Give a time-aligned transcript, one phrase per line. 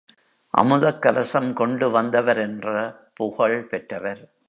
[0.53, 2.67] அமுதக்கலசம் கொண்டு வந்தவர் என்ற
[3.13, 4.33] புகழ் பெற்றவர்.